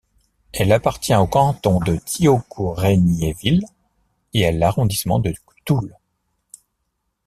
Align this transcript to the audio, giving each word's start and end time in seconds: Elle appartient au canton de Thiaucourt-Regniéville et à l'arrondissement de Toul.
Elle 0.51 0.71
appartient 0.71 1.13
au 1.13 1.27
canton 1.27 1.79
de 1.79 1.95
Thiaucourt-Regniéville 1.95 3.63
et 4.33 4.47
à 4.47 4.51
l'arrondissement 4.51 5.19
de 5.19 5.31
Toul. 5.63 5.95